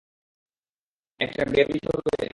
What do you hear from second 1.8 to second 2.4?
হবে?